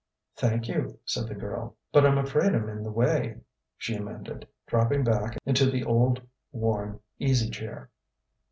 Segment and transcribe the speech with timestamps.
[0.35, 1.75] "Thank you," said the girl.
[1.91, 3.37] "But I'm afraid I'm in the way,"
[3.77, 6.19] she amended, dropping back into the old,
[6.51, 7.91] worn, easy chair.